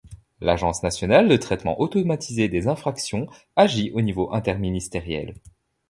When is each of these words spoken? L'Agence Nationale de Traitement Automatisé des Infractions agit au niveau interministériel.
L'Agence 0.39 0.81
Nationale 0.81 1.27
de 1.29 1.37
Traitement 1.37 1.79
Automatisé 1.79 2.47
des 2.47 2.67
Infractions 2.67 3.27
agit 3.55 3.91
au 3.93 4.01
niveau 4.01 4.33
interministériel. 4.33 5.35